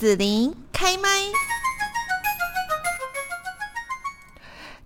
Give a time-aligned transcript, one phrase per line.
[0.00, 1.10] 子琳开麦。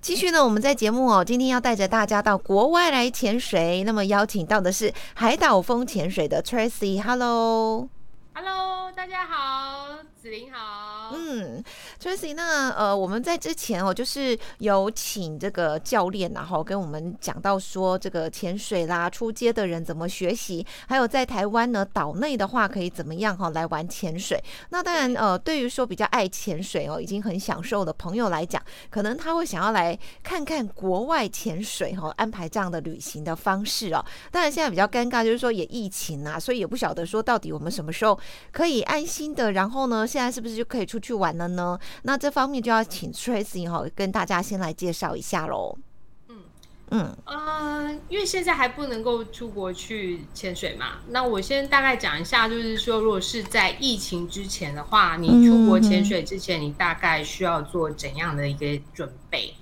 [0.00, 3.84] 继续呢，我们在节目哦，今天要带着大家到国外来潜水。
[3.84, 9.86] 那么邀请到的是海岛风潜水的 Tracy，Hello，Hello，大家好。
[10.20, 11.62] 子琳好，嗯
[12.04, 24.38] ，Tracy，那呃，我们在之前哦，就是有请这个教练，然后跟我们讲到说，这个潜水啦，出街的人怎么学习，还有在台湾呢，岛内的话可以怎么样哈来玩潜水。
[24.68, 34.04] 那当然，呃，对于说比较爱潜水哦，已经很享受的朋友来讲，可能他会想要来看看国外潜水哈，安排这样的旅行的方式哦。
[34.30, 38.18] 当然，现在比较尴尬，就是说也疫情啊，所以也不晓得说到底我们什么时候
[38.52, 40.06] 可以安心的，然后呢？
[40.06, 41.78] 现在是不是就可以出去玩了呢？
[42.02, 45.76] 那这方面就要请 Tracy 哈跟大家先来介绍一下喽。
[46.28, 46.36] 嗯
[46.90, 59.54] 嗯呃，因为现在还不能够出国去潜水嘛，那我先大概讲一下，就是说，如果是在疫情之前的话，你出国潜水之前，你大概需要做怎样的一个准备？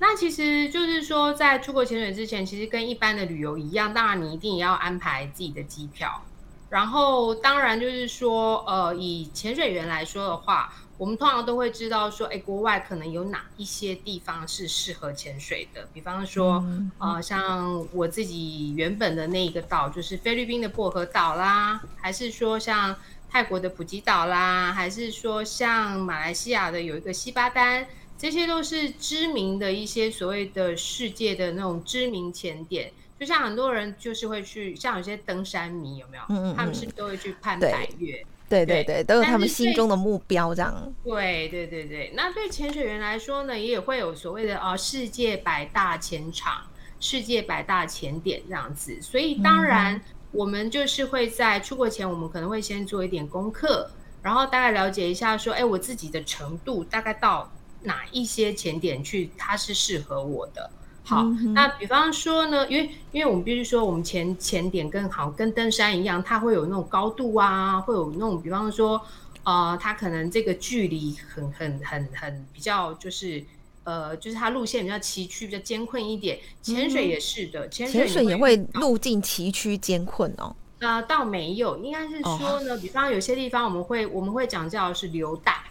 [0.00, 6.22] 那其实就是说，在出国潜水之前，其实跟一般的旅游一样，当然你一定也要安排自己的机票。
[6.68, 15.88] 然后，当然就是说，呃，以潜水员来说的话，我们通常都会知道说，哎，国外可能有哪一些地方是适合潜水的。
[15.92, 16.64] 比方说，
[16.98, 22.96] 呃，像我自己原本的那一个岛，就是菲律宾的薄荷岛啦，还是说像
[23.28, 32.92] 泰国的普吉岛啦，还是说像马来西亚的有一个西巴丹，这些都是知名的一些所谓的世界的那种知名潜点。
[33.18, 36.22] 就像很多人就是会去，像有些登山迷有没有？
[36.28, 38.24] 嗯嗯他们是不是都会去攀百越？
[38.54, 40.94] 对对对，都有他们心中的目标这样。
[41.02, 46.66] 对对对对，那对潜水员来说呢，也会有所谓的啊世界百大潜场、
[47.00, 49.00] 世界百大潜点这样子。
[49.02, 53.90] 所以当然，我们就是会在出国前，我们可能会先做一点功课，
[54.22, 57.50] 然后大概了解一下，说，哎，我自己的程度大概到
[57.82, 60.70] 哪一些潜点去，它是适合我的。
[61.06, 68.98] 好，那比方说呢，因为因为我们必须说，我们前前点更好，跟登山一样，它会有那种高度啊，会有那种，比方说，
[69.42, 73.44] 呃，它可能这个距离很很很很比较，就是
[73.84, 76.38] 呃，就是它路线比较崎岖，比较艰困一点。
[76.62, 80.56] 潜水也是的，潜水也会路径崎岖艰困哦。
[80.78, 85.64] 呃，倒没有，应该是说呢，比方有些地方我们会我们会讲叫是流大，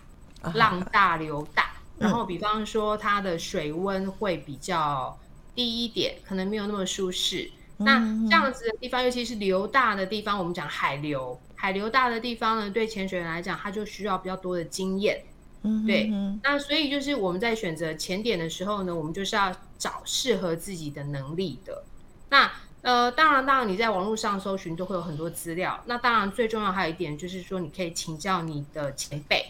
[0.53, 5.17] 浪大流大，然后比方说它的水温会比较。
[5.55, 7.99] 低一点可能没有那么舒适，那
[8.29, 15.23] 这样子的地方，尤其是流大的地方，我们讲海流，海流大的地方呢，对潜水员来讲，他就需要比较多的经验。
[15.63, 16.11] 嗯，对。
[16.43, 21.83] 那所以就是我们在选择潜点的时候呢，我们就是要找适合自己的能力的。
[22.29, 25.81] 那呃，当然，当然你在网络上搜寻都会有很多资料。
[25.85, 29.45] 那当然最重要还有一点就是说，你可以请教你的前辈。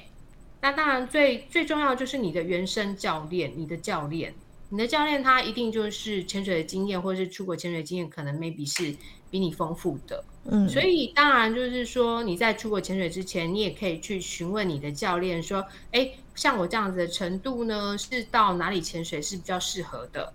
[0.61, 4.35] 那当然最最重要就是你的原生教练，你的教练。
[4.73, 8.95] 你的教练他一定就是潜水的经验，或者是出国潜水经验，可能 maybe 是
[9.29, 10.25] 比你丰富的。
[10.45, 20.33] 嗯，所以当然就是说你在出国潜水之前，你也可以去询问你的教练说，哎，像我这样子的程度呢，是到哪里潜水是比较适合的？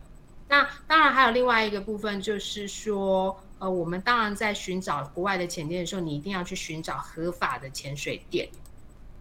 [0.49, 8.49] 那当然还有另外一个部分，就是说，呃，我们当然在寻找国外的潜店的时候，你一定要去寻找合法的潜水店。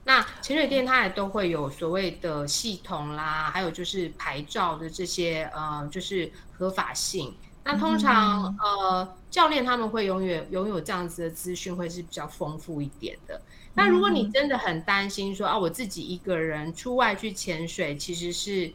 [0.08, 7.36] 那潜水店它也都会有所谓的系统啦，还有就是牌照的这些呃，就是合法性。
[7.66, 13.42] 那通常呃，教练他们会永远拥有这样子的资讯，会是比较丰富一点的。
[13.74, 18.72] 那如果你真的很担心说啊，我自己一个人出外去潜水，其实是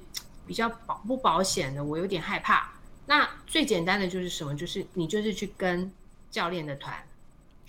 [0.46, 2.70] 比较保不保险的，我有点害怕。
[3.06, 4.54] 那最简单的就是什么？
[4.54, 5.90] 就是你就是去跟
[6.30, 6.94] 教练的团。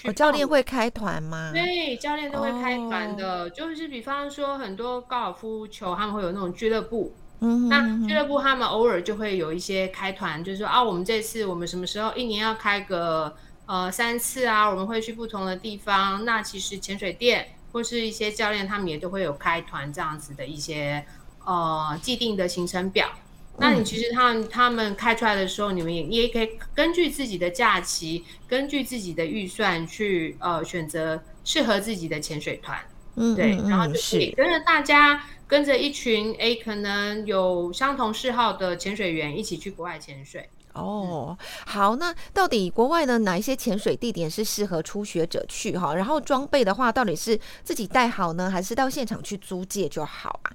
[0.06, 1.52] 我教练会开团吗？
[1.54, 3.50] 对，教练都会开团的。
[3.50, 13.34] 就是比方说，很多高尔夫球他们会有那种俱乐部，嗯，那俱乐部他们偶尔就会有一些开团，就是说啊，我们这次我们什么时候一年要开个
[13.66, 14.70] 呃三次啊？
[14.70, 16.26] 我们会去不同的地方。
[16.26, 21.06] 那其实潜水店或是一些教练他们也都会有开团这样子的一些
[21.46, 23.10] 呃既定的行程表。
[23.58, 32.80] 那你其实他他们开出来的时候，你们也你也可以根据自己的假期，根据自己的预算去呃选择适合自己的潜水团，
[33.16, 40.50] 嗯，对，然后就是跟着大家跟着一群诶可能有相同嗜好的潜水员一起去国外潜水。
[40.74, 45.94] 哦，好，那到底国外的哪一些潜水地点是适合初学者去哈？
[45.94, 50.52] 然后装备的话，到底是自己带好呢，还是到现场去租借就好啊？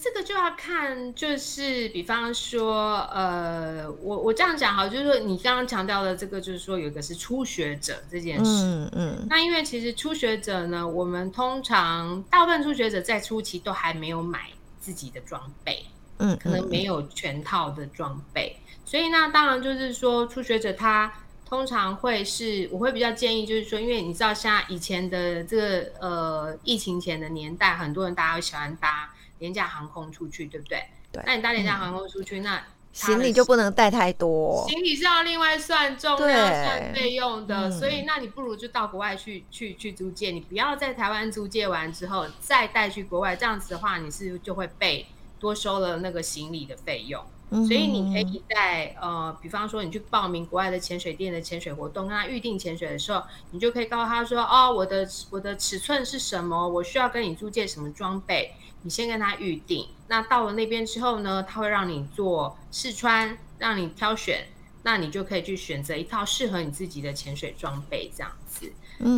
[0.00, 9.26] 呃，这个就要看，就是比方说，呃，我我这样讲哈，就是说你刚刚强调的这个，就是说有一个是初学者这件事，嗯嗯。
[9.28, 14.48] 那因为其实初学者呢，我们通常大部分初学者在初期都还没有买
[14.80, 15.84] 自己的装备，
[16.18, 21.12] 嗯，可能没有全套的装备，所以那当然就是说初学者他。
[21.50, 30.84] 通常会是，我会比较建议，就是说，因为你知道，像以前的这个呃疫情前的年代，很多人大家会喜欢搭廉价航空出去，对不对？
[31.10, 31.22] 对。
[31.26, 37.70] 那你搭廉价航空出去，那行李就不能带太多，行李是要另外算重量、算费用的。
[37.70, 45.06] 所以，那你不如就到国外去去去租借，你不要在台湾租借完之后再带去国外，这样子的话，你是就会被
[45.38, 47.24] 多收了那个行李的费用。
[47.50, 53.20] 所以你可以在呃，比方说你去报名国外的潜水店的潜水活动，跟他预定潜水的时候，
[53.50, 56.68] 你就可以告诉他说：“哦，我的我的尺寸是什么？
[56.68, 58.52] 我需要跟你租借什么装备？
[58.82, 59.88] 你先跟他预定。
[60.06, 64.46] 那到了那边之后呢，他会让你做试穿，让你挑选，
[64.84, 68.72] 那你就可以去选择一套适合你自己的潜水装备，这样子。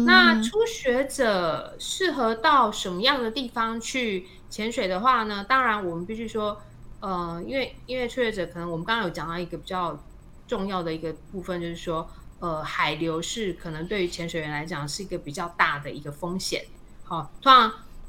[0.07, 5.45] 那初学者适合到什么样的地方去潜水的话呢？
[5.47, 6.63] 当然，我们必须说。
[7.03, 10.01] 呃，因为因为初学者可能我们刚刚有讲到一个比较
[10.47, 12.09] 重要的一个部分，就是说，
[12.39, 16.65] 呃，海流是可能对于潜水员来讲是一个比较大的一个风险。
[17.03, 17.69] 好，突然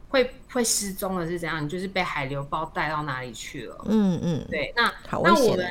[0.10, 1.66] 会会失踪的是怎样？
[1.66, 3.84] 你就是被海流包带到哪里去了？
[3.90, 4.72] 嗯嗯，对。
[4.76, 5.68] 那那我们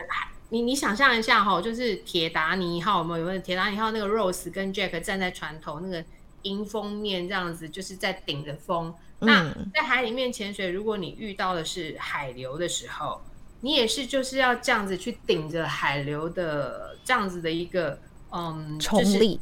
[0.48, 2.98] 你你想象一下哈，就是铁达尼号？
[2.98, 6.04] 有没有铁达尼号那个 Rose 跟 Jack 站在船头，那个
[6.42, 8.92] 迎风面这样子，就是在顶着风。
[9.22, 13.20] 那在海里面潜水，如果你遇到的是海流的时候，
[13.60, 17.98] 你也是就是要这样子去顶着海流的这样子的一个
[18.32, 19.38] 嗯冲力，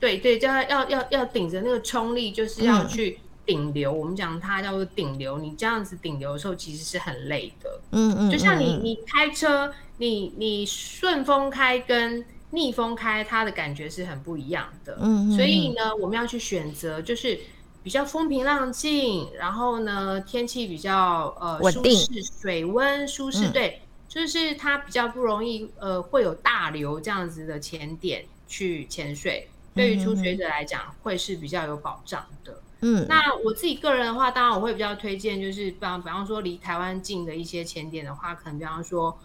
[0.00, 3.92] 对对，就要要要要顶着那个冲力，就是要去顶流。
[3.92, 7.80] 我们讲它叫做顶流，你这样子顶流的时候其实是很累的。
[7.92, 14.98] 嗯嗯，就像你你开车，你你顺风开跟逆风开，它的感觉是很不一样的。
[15.00, 17.38] 嗯嗯，所以呢，我们要去选择就是。
[17.86, 32.60] 比较风平浪静，然后呢，天气比较呃舒适，水温舒适，对，就是它比较不容易呃会有大流这样子的潜点去潜水，对于初学者来讲会是比较有保障的。
[32.80, 39.16] 嗯，那我自己个人的话，当然我会比较推荐，就是比方比方说离台湾近的一些潜点的话，可能比方说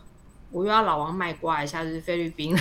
[0.51, 2.55] 我又要老王卖瓜一下，就是菲律宾。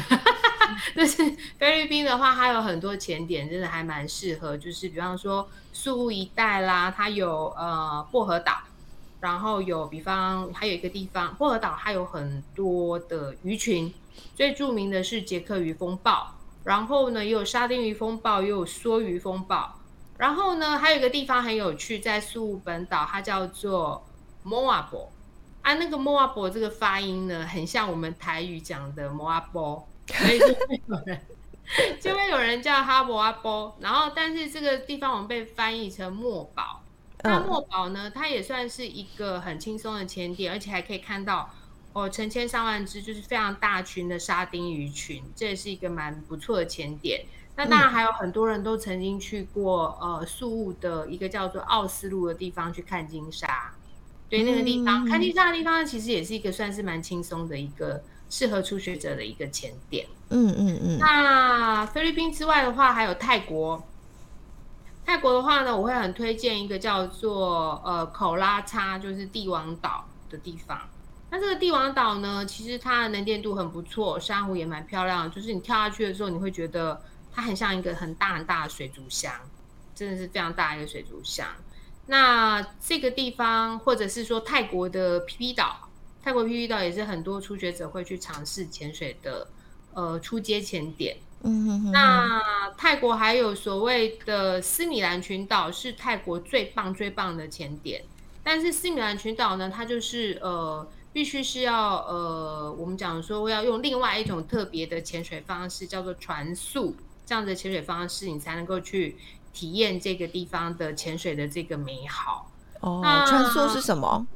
[0.95, 1.23] 就是
[1.59, 4.57] 菲律宾的话，它有很多潜点，真的还蛮适合。
[4.57, 8.59] 就是比方说宿务一带啦，它有呃薄荷岛，
[9.21, 13.93] 然后有比方还有一个地方薄荷岛，它有很多的鱼群，
[14.35, 16.35] 最著名的是杰克鱼风暴，
[16.65, 19.75] 然后呢也有沙丁鱼风暴，也有梭鱼风暴，
[20.19, 24.05] 然后呢还有一个地方很有趣，在宿务本岛，它叫做
[24.43, 25.11] 摩阿波
[25.63, 29.87] 啊，那个摩阿波这个发音呢，很像我们台语讲的摩阿波。
[30.13, 31.21] 所以就会有人，
[32.01, 36.83] 就会有人叫哈勃阿波，然后但是这个地方我们被翻译成墨宝。
[37.23, 41.51] 那墨宝呢，它也算是一个很轻松的潜点，而且还可以看到
[41.93, 47.25] 哦成千上万只，就是非常大群的沙丁鱼群，这也是一个蛮不错的潜点。
[47.57, 53.75] 那当然还有很多人都曾经去过呃宿务的一个叫做奥斯陆的地方去看金沙，
[54.31, 58.03] 对那个地方看金沙的地方，其实也是一个算是蛮轻松的一个。
[58.31, 60.07] 适合初学者的一个前点。
[60.31, 60.99] 嗯嗯嗯。
[60.99, 63.87] 那菲律宾之外的话，还有泰国。
[65.05, 70.81] 泰国的话呢，我会很推荐一个叫做呃口拉叉，就是帝王岛的地方。
[71.31, 75.29] 那这个帝王岛呢，其实它的能见度很不错，珊瑚也蛮漂亮。
[75.31, 79.33] 就是你跳下去的时候，你会觉得它很像一个很大很大的水族箱，
[79.95, 81.47] 真的是非常大一个水族箱。
[82.07, 85.90] 那这个地方，或者是说泰国的皮皮岛。
[86.23, 89.49] 泰国 P 岛也是很多初学者会去尝试潜水的，
[89.95, 91.17] 呃，初阶潜点。
[91.43, 91.93] 嗯哼哼。
[91.93, 92.43] 那
[92.77, 98.05] 泰国还有所谓的斯米兰群岛，是泰国最棒最棒的潜点。
[98.43, 109.17] 但是斯米兰群岛呢，它就是呃，必须是要呃，我们讲说要用另外一种特别的潜水方式，叫做船速这样的潜水方式，你才能够去
[109.53, 112.51] 体验这个地方的潜水的这个美好。
[112.81, 114.27] 哦，船速是什么？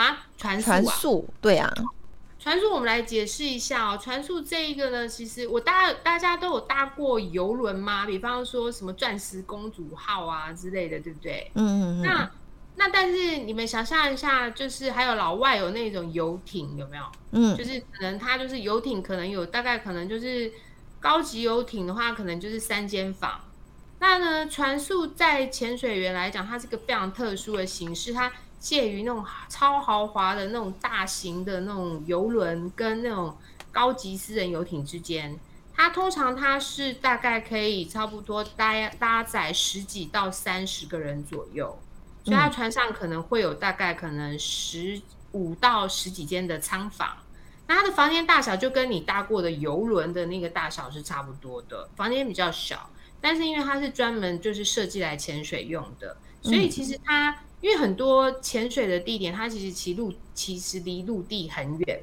[0.00, 1.70] 啊，传传速对啊，
[2.38, 3.98] 传速我们来解释一下哦。
[4.02, 8.06] 传速这一个呢，其实我大大家都有搭过游轮吗？
[8.06, 11.50] 比方说什么钻石公主号啊之类的，对不对？
[11.54, 12.02] 嗯嗯嗯。
[12.02, 12.30] 那
[12.76, 17.04] 那但是你们想象一下，就是还有老外有那种游艇，有没有？
[17.32, 20.50] 嗯，就是可能他就是游艇，可能有大概可能就是
[20.98, 23.38] 高级游艇的话，可能就是三间房。
[23.98, 28.32] 那呢，船速在潜水员来讲，它是个非常特殊的形式，它。
[28.60, 33.36] 介于那种超豪华的那种大型的那种游轮跟那种
[33.72, 35.36] 高级私人游艇之间。
[35.74, 41.78] 它通常它是大概可以差不多搭搭载十几到三十个人左右，
[42.22, 45.00] 所以它船上可能会有大概可能十
[45.32, 47.16] 五到十几间的舱房。
[47.66, 52.90] 那它的房间大小就跟你搭过的游轮的那个大小是差不多的，房间比较小，
[53.20, 62.02] 但是因为它是专门就是设计来潜水用的，所以其实它因为很多潜水的地点，它其实其陆其实离陆地很远。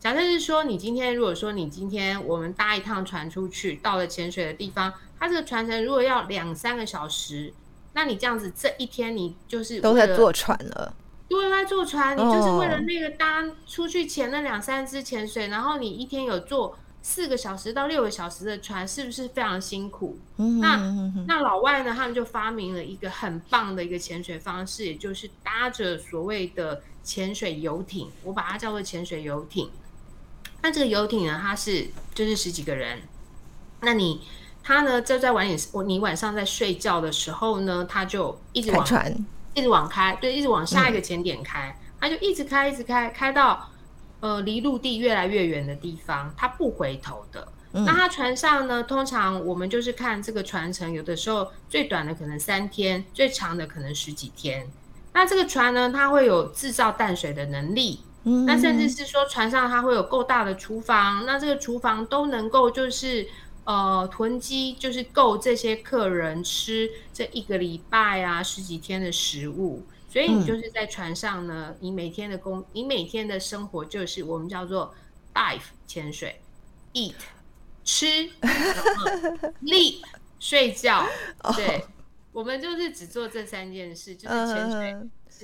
[0.00, 7.52] 假设是说，你今天如果说你今天我们搭一趟船出去，到了潜水的地方，它这个船程如果要两三个小时，
[7.94, 10.94] 那你这样子这一天你就是都在坐船了，
[11.28, 20.18] 都在坐船，你就是为了那个搭出去潜那两三支潜水，然后你一天有坐四个小时到六个小时的船，是不是非常辛苦？
[20.36, 20.76] 那
[21.28, 29.70] 那老外呢，他们就发明了一个很棒的一个潜水方式，也就是搭着所谓的潜水游艇，我把它叫做潜水游艇。
[30.62, 31.38] 那这个游艇呢？
[31.42, 33.02] 它是就是十几个人。
[33.82, 34.22] 那你
[34.62, 35.02] 他呢？
[35.02, 39.14] 就在晚点我你晚上在睡觉的时候呢，他就一直往船，
[39.52, 43.68] 一直往开，对，一直往下一个前点开，他就一直开，一直开，开到
[44.24, 47.46] 呃离陆地越来越远的地方，它不回头的。
[47.72, 48.82] 那它船上呢？
[48.82, 54.66] 通常我们就是看这个船程，有的时候最短的可能三天，最长的可能十几天。
[55.12, 58.00] 那这个船呢，它会有制造淡水的能力。
[58.46, 63.26] 那甚至是说船上它会有够大的厨房，那这个厨房都能够就是
[63.64, 69.84] 呃囤积，就是够这些客人吃这一个礼拜啊十几天的食物。
[70.14, 74.94] 所以你就是在船上呢，你每天的工，你每天的生活就是我们叫做
[75.34, 76.40] dive 潜水
[76.92, 77.14] ，eat
[77.82, 78.06] 吃
[79.60, 80.04] ，sleep
[80.38, 81.04] 睡觉。
[81.56, 81.84] 对，
[82.30, 84.96] 我们就是只做这三件事，就是潜水。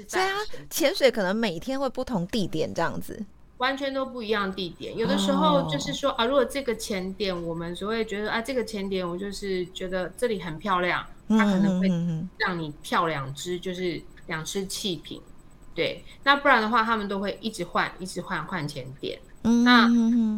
[0.08, 0.38] 对啊，
[0.70, 3.20] 潜水可能每天会不同地点这样子，
[3.56, 4.96] 完全都不一样地点。
[4.96, 11.88] 有的时候就是说啊，如果这个潜点我们所谓觉得啊，这个潜点我就是觉得这里很漂亮，它可能会
[12.38, 14.00] 让你跳两只，就是
[14.30, 15.20] 两只气瓶。
[15.74, 19.18] 对，那不然的话，他们都会一直换，一直换换钱点。
[19.64, 19.88] 那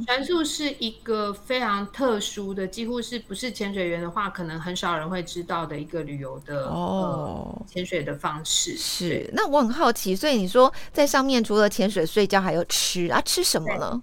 [0.05, 8.77] 船速是一个非常特殊的，几乎是不是潜水员的话，可能很少人会知道的一个旅游的哦潜水的方式。
[8.77, 13.21] 是，那我很好奇，所以你说在上面除了潜水、睡觉，还有吃啊？
[13.23, 14.01] 吃什么呢？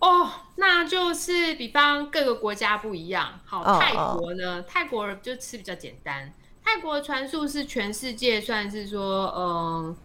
[0.00, 3.40] 哦，那就是比方各个国家不一样。
[3.46, 6.34] 好，泰国呢，泰国就吃比较简单。
[6.68, 9.96] 泰国的船速是全世界算是说，嗯。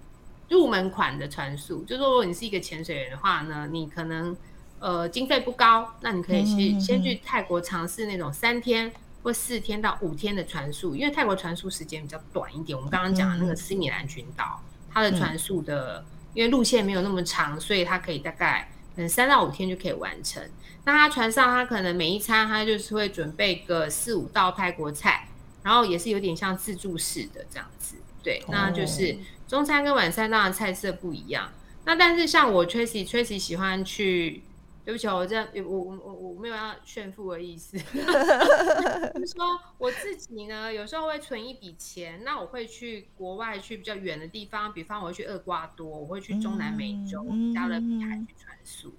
[0.50, 4.36] 入门款的船速，就说如果你是一个潜水员的话呢，你可能
[4.78, 8.92] 呃经费不高，那你可以去先去泰国尝试那种三天
[9.24, 12.78] 或四天到五天的船速，因为泰国船速时间比较短一点。
[12.78, 16.06] 我们刚刚讲的那个斯米兰群岛，它的船速的
[16.36, 20.44] 因为路线没有那么长，所以它可以大概可能三到五天就可以完成。
[20.86, 25.28] 那它船上它可能每一餐它就是会准备个四五道泰国菜，
[25.64, 27.96] 然后也是有点像自助式的这样子。
[28.22, 29.18] 对，那就是。
[29.46, 31.52] 中餐跟晚餐当然菜色不一样，
[31.86, 34.42] 那但是像我 Tracy，Tracy 喜欢去，
[34.84, 37.78] 对不起，我这我我我我没有要炫富的意思，
[39.14, 48.92] 就是说我自己呢，有时候会存一笔钱，那我会去国外去比较远的地方，比方我会去厄瓜多，我会去中南美洲加勒比海去船宿，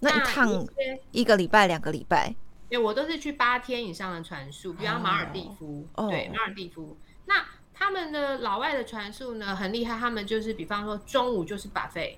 [0.00, 0.66] 那一趟
[1.12, 2.34] 一个礼拜两个礼拜，
[2.74, 7.44] 对，我都是去八天以上的船宿，比方马尔蒂夫，对，马尔蒂夫，那。
[7.76, 12.16] 他们的老外的船宿呢很厉害，他们就是比方说中午就是把费，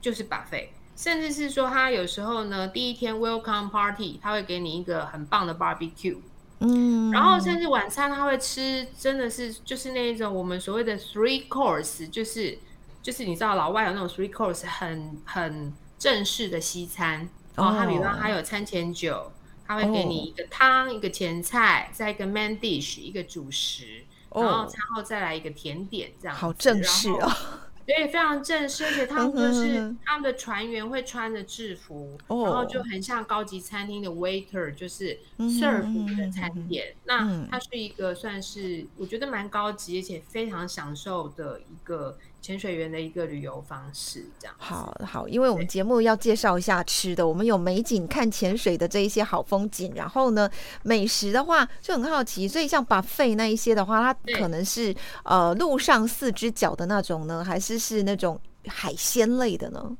[0.00, 6.18] 就是把费，甚至是说他有时候呢第一天 welcome party 他会给你一个很棒的 barbecue，
[6.58, 12.58] 嗯，然后甚至晚餐他会吃真的是就是那一种我们所谓的 three course，就是
[13.00, 19.30] 就是你知道老外有那种 three course 很很正式的西餐，然后他比方还有餐前酒，
[19.68, 24.04] 他会给你一个汤一个前菜再一个 main dish 一个主食。
[24.30, 27.32] 然后餐后再来一个甜点，这样好正式哦。
[27.86, 36.94] 对，非常正式，而且他们就是他们的船员会穿着制服，然后就很像高级餐厅的 waiter，就是 serve 的餐点。
[37.06, 42.18] 那它是一个算是我觉得蛮高级，而且非常享受的一个。
[42.40, 50.48] 潜水员的一个旅游方式，这样好好，因为我们节目要介绍一下吃的，我们有美景看潜水的这一些好风景，然后呢，
[50.82, 59.96] 美食的话就很好奇，所以像把肺那一些的话，它可能是呃路上四只脚的那种呢，还是是那种海鲜类的呢？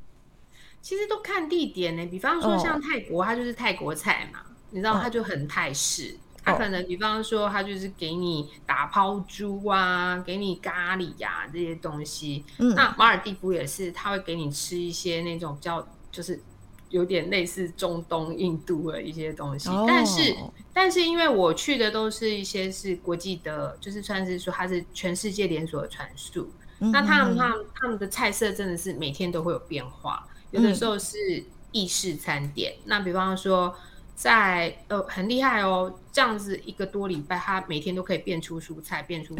[0.80, 4.40] 其实都看地点呢，比方说像泰国，它就是泰国菜嘛，
[4.70, 6.16] 你知道它就很泰式。
[6.48, 12.44] 他可能比方说他就是给你打抛猪啊，给你咖喱呀这些东西。
[12.74, 16.40] 那马尔蒂夫也是，他会给你吃一些那种比较就是
[16.88, 19.68] 有点类似中东、印度的一些东西。
[19.86, 20.36] 但是
[20.72, 26.50] 但是因为我去的都是一些是国际的，就是算是说它是全世界连锁的传输。
[26.78, 32.74] 那他们他们他们的菜色真的是每天都会有变化，有的时候是意式餐点。
[32.84, 33.74] 那比方说。
[34.18, 39.36] 在呃很厉害哦，这样子一个多礼拜，他每天都可以变出蔬菜，变出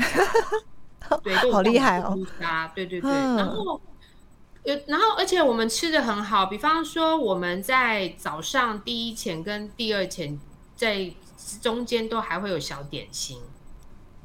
[1.24, 2.16] 对，好厉害哦，
[2.76, 3.80] 对对对，然后
[4.62, 10.38] 呃，然后而且我们吃的很好，比方说我们在早上第一前跟第二前
[10.76, 11.10] 在
[11.60, 13.40] 中间都还会有小点心，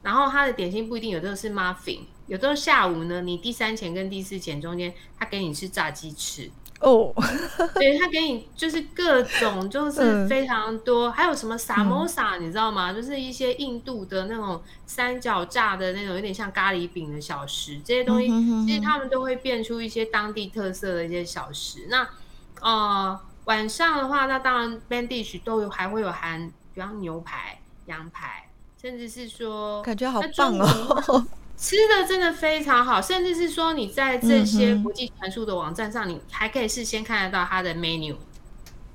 [0.04, 6.52] 然后他的点心不一定有的是 muffin，有的下午呢，你第三前跟第四前中间，他给你吃炸鸡翅。
[6.84, 7.14] 哦，
[7.76, 12.92] 对他给你就是各种就是非常多，还有什么萨摩萨，你知道吗？
[12.92, 18.28] 就是一些印度的那种三角炸的那种，有点像咖喱饼的小食，这些东西
[18.68, 21.88] 其实他们都会变出一些当地特色的一些小食。
[21.90, 22.08] 那
[22.62, 28.50] 呃晚上的话，那当然 band dish 都有还会有含，比方牛排、羊排，
[28.82, 31.26] 甚至是说感觉好棒哦。
[31.56, 38.16] 吃的真的非常好，甚至是说你在这些国际传输的网站上，你还可以事先看得到它的 menu，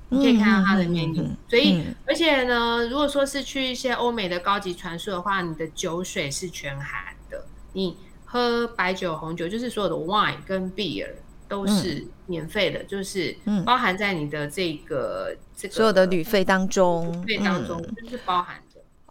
[0.09, 1.25] 你可以看到它的 menu。
[1.49, 11.09] 所以，而且呢，如果说是去一些欧美的高级传输的话，你的酒水是全含的，你喝白酒、红酒，就是所有的 wine 跟 beer
[11.47, 13.35] 都是免费的，就是
[13.65, 18.61] 包含在你的这个这个所有的旅费当中，旅费当中就是包含。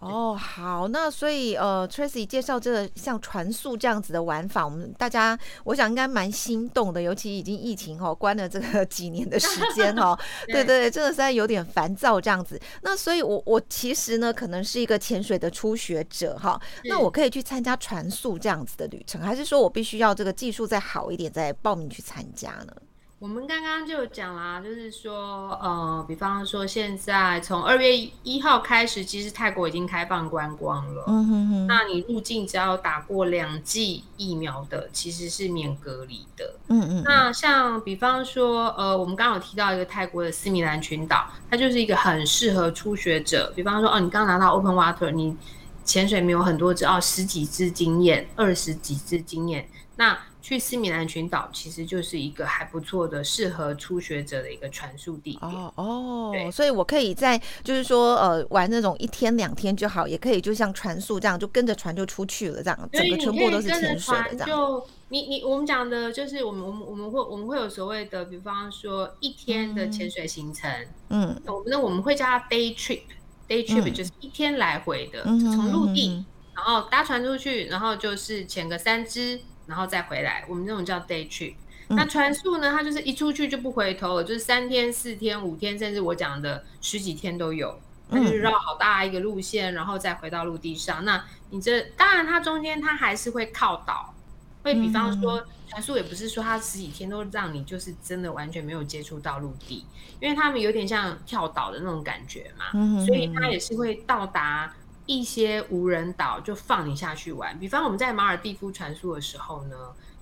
[0.00, 12.60] 哦，好，那所以呃，Tracy 介绍这个像传速这样子的玩法，我们大家我想应该蛮心动的，尤其已经疫情哦关了这个 几年的时间哦， 对对对，真的是有点烦躁这样子。
[12.82, 22.72] 那所以，我我其实呢，可能是一个潜水的初学者哈，那我可以去参加传速这样子的旅程，还是说我必须要这个技术再好一点再报名去参加呢？
[23.20, 31.02] 我们刚刚就讲啦，就是说，呃，比方说现在从二月一号开始，其实泰国已经开放观光了。
[31.08, 31.66] 嗯哼哼。
[31.66, 36.54] 那你入境只要打过两剂疫苗的，其实是免隔离的。
[36.68, 37.02] 嗯嗯。
[37.04, 43.52] 那像比方说，呃，我们刚刚有提到一个泰国的斯米兰群岛，它就是一个很适合初学者。
[43.56, 45.36] 比方说，哦，你刚拿到 Open Water，你
[45.84, 50.16] 潜水没有很多只，哦，十几支经验，二十几支经验，那。
[50.40, 55.52] 去斯米兰群岛其实就是一个还不错的、适合初学者的一个传输地点。
[55.52, 64.46] 哦哦，所以我可以在就是说呃玩那种一天两天就好，也可以就像船速这样，就跟着船就出去了这样，整个全部都是潜水的这样。
[64.46, 70.70] 就你你我们讲的就是我们我们我们会我们会有所谓的，比方说一天的潜水行程。
[71.08, 76.24] 嗯，我们那我们会叫它 day trip，day trip 就是一天来回的，从陆地
[76.54, 79.40] 然后搭船出去，然后就是潜个三支。
[79.68, 81.54] 然后再回来，我们那种叫 day trip。
[81.90, 82.70] 那船速呢？
[82.70, 87.78] 它就是一出去就不回头了，就是三天、四天、五天，甚至我讲的十几天都有。
[88.10, 91.04] 它就是绕好大一个路线，然后再回到陆地上。
[91.04, 94.14] 那你这当然，它中间它还是会靠岛，
[94.62, 99.86] 会比方说船速也不是说它十几天都让你就是真的完全没有接触到陆地，
[100.20, 104.74] 因为他们有点像跳岛的那种感觉嘛，所以它也是会到达。
[105.08, 109.74] 一些无人岛就放你下去玩，比方我们在马尔蒂夫传输的时候呢，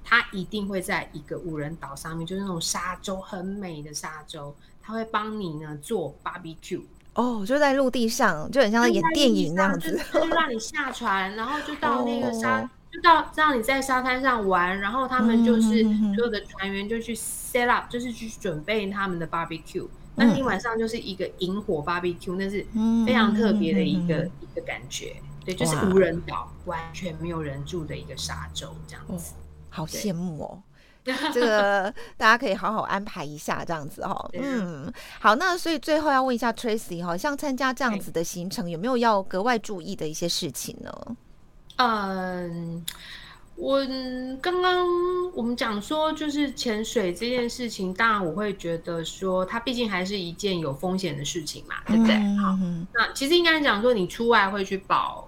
[0.05, 6.81] 它一定会在一个无人岛上面，就是那种沙洲很美的沙洲，它会帮你呢做 barbecue。
[7.14, 15.83] 哦，就在陆地上，就很像在演电影那样子，就让你下船，然后就到那个沙，就到让你在沙滩上玩，然后他们就是
[16.14, 19.88] 所有的船员就去 set up，就是去准备他们的 barbecue。
[20.16, 22.66] 那天晚上就是一个萤火 barbecue，那是
[23.07, 25.14] 非常特别的一个一个感觉。
[25.44, 29.35] 对，就是无人岛，完全没有人住的一个沙洲，这样子。
[29.70, 30.62] 好羡慕哦！
[31.33, 34.29] 这个大家可以好好安排一下，这样子哈。
[34.35, 41.16] 嗯，好，那所以最后要问一下 Tracy 哈，像参加这样子的行程，有没有要格外注意的一些事情呢？
[41.76, 42.85] 嗯。
[43.57, 43.81] 我
[44.42, 44.87] 刚刚
[45.33, 52.14] 我们讲说，就是潜水这件事情，当然我会觉得说，它毕竟还是一件有风险的事情嘛，对不对？
[52.37, 52.55] 好，
[52.95, 55.27] 那其实应该讲说，你出外会去保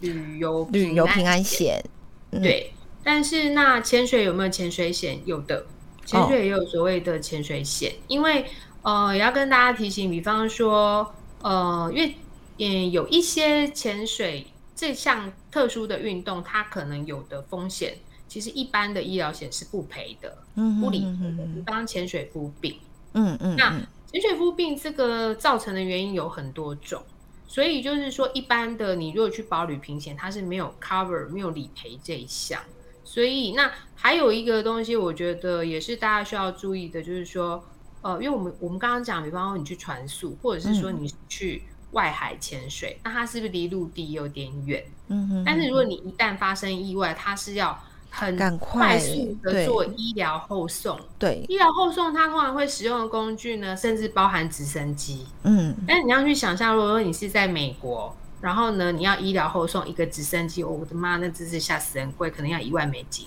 [0.00, 1.84] 旅游旅游平安险，
[2.30, 2.72] 对。
[3.04, 5.20] 但是那潜水有没有潜水险？
[5.26, 5.66] 有的，
[6.06, 8.46] 潜水也有所谓的潜水险，因为
[8.80, 12.14] 呃，也要跟大家提醒，比方说呃，因为
[12.58, 14.46] 嗯，有一些潜水。
[14.76, 17.96] 这项特殊的运动，它可能有的风险，
[18.28, 21.44] 其实一般的医疗险是不赔的，嗯不理赔的。
[21.46, 22.78] 比方潜水夫病，
[23.14, 23.70] 嗯嗯，那
[24.12, 27.02] 潜水夫病这个造成的原因有很多种。
[27.48, 32.60] 所以就是说，一般的你如果去保旅行险，它是没有 cover 没有理赔这一项。
[33.04, 37.64] 所以那还有一个东西，我觉得也是大家需要注意的，就是说，
[38.02, 44.84] 呃，因为我们我们刚刚讲，比方说你去船速，或者是说你去外海潜水，那它是不是离陆地有点远？
[45.08, 45.42] 嗯哼。
[45.44, 47.78] 但是如果你一旦发生意外，它是要
[48.10, 50.98] 很快速的做医疗后送。
[51.18, 51.44] 对。
[51.48, 55.26] 医疗后送，它通常会使用的工具呢，甚至包含直升机。
[55.44, 55.74] 嗯。
[55.86, 58.14] 但你要去想象，如果说你是在美国。
[58.38, 63.26] 然后呢，你要医疗后送一个直升机，我的妈，那真是吓死人贵，可能要一万美金。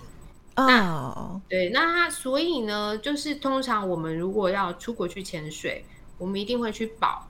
[0.55, 5.83] 哦，对，那它所以呢，就是通常我们如果要出国去潜水，
[6.19, 7.27] 我们一定会去保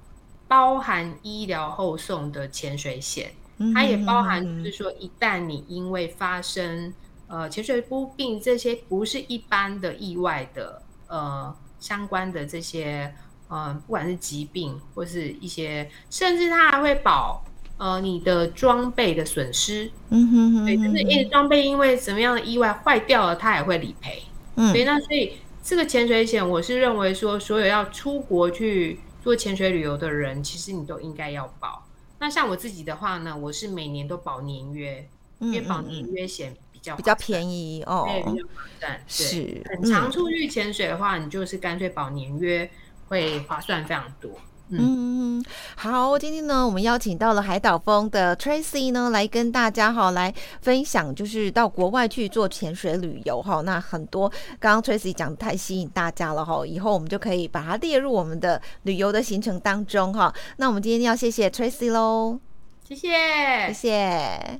[0.49, 3.31] 包含医疗后送的潜水险，
[3.73, 6.93] 它也包含就是说，一旦你因为发生
[7.27, 13.13] 呃潜水不病这些不是一般的意外的呃相关的这些
[13.47, 17.45] 呃不管是疾病或是一些，甚至它还会保。
[17.81, 24.21] 呃，你的装备的损失，嗯哼哼，对，就是因为装备因为什么样的意外坏掉了，它也会理赔。
[24.55, 31.85] 嗯，所以那所以这个潜水险，我是认为说，所有要出国去做潜水旅游的人，其实你都应该要保。
[32.19, 35.07] 那像我自己的话呢，我是每年都保年约，
[35.39, 39.01] 因为保年约险比较比较便宜哦，对，比较划算。
[39.07, 42.69] 是，很常出去潜水的话，你就是干脆保年约，
[43.07, 44.31] 会划算非常多。
[44.71, 45.43] 嗯，
[45.75, 53.61] 好，今天呢，我们邀请到了海岛风的 Tracy 呢，来跟大家哈来分享，就是到国外去做潜水旅游哈。
[53.61, 54.29] 那很多
[54.59, 60.31] 刚刚 Tracy 讲的太吸引大家了哈，以后我们就可以把它列入我们的旅游的行程当中哈。
[60.57, 62.39] 那我们今天要谢谢 Tracy 喽，
[62.87, 64.59] 谢谢，谢谢。